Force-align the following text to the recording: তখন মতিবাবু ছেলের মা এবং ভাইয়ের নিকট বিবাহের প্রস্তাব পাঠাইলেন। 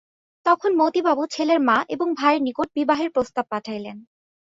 তখন 0.45 0.71
মতিবাবু 0.77 1.23
ছেলের 1.31 1.59
মা 1.59 1.77
এবং 1.89 2.07
ভাইয়ের 2.13 2.41
নিকট 2.41 2.67
বিবাহের 2.75 3.09
প্রস্তাব 3.09 3.45
পাঠাইলেন। 3.51 3.97